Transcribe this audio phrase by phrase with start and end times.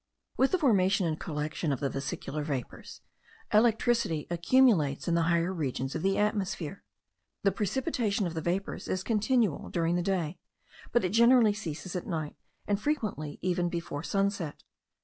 [0.35, 3.01] With the formation and collection of the vesicular vapours,
[3.53, 6.83] electricity accumulates in the higher regions of the atmosphere.
[7.43, 10.39] The precipitation of the vapours is continual during the day;
[10.91, 12.35] but it generally ceases at night,
[12.67, 14.63] and frequently even before sunset.